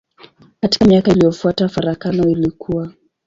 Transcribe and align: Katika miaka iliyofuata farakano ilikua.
Katika 0.61 0.85
miaka 0.85 1.11
iliyofuata 1.11 1.69
farakano 1.69 2.29
ilikua. 2.29 2.93